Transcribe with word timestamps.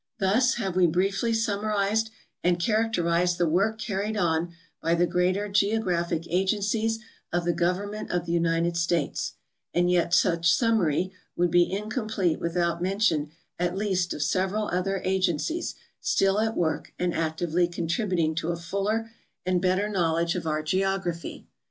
Thus 0.17 0.55
have 0.55 0.75
we 0.75 0.87
briefl}' 0.87 1.35
summarized 1.35 2.09
and 2.43 2.59
characterized 2.59 3.37
the 3.37 3.47
work 3.47 3.77
carried 3.77 4.17
on 4.17 4.51
by 4.81 4.95
the 4.95 5.05
greater 5.05 5.47
geographic 5.47 6.23
agencies 6.27 6.97
of 7.31 7.45
the 7.45 7.53
government 7.53 8.09
of 8.09 8.25
the 8.25 8.31
United 8.31 8.75
States; 8.75 9.33
and 9.75 9.91
yet 9.91 10.11
such 10.15 10.51
summary 10.51 11.11
would 11.35 11.51
be 11.51 11.67
incom 11.69 12.09
plete 12.09 12.39
wdthout 12.39 12.81
mention 12.81 13.29
at 13.59 13.77
least 13.77 14.11
of 14.11 14.23
several 14.23 14.69
other 14.69 15.03
agencies 15.05 15.75
still 15.99 16.39
at 16.39 16.57
work 16.57 16.91
and 16.97 17.13
actively 17.13 17.67
contributing 17.67 18.33
to 18.33 18.49
a 18.49 18.57
fuller 18.57 19.11
and 19.45 19.61
better 19.61 19.87
knowl 19.87 20.17
edge 20.17 20.33
of 20.33 20.47
our 20.47 20.63
geography. 20.63 21.45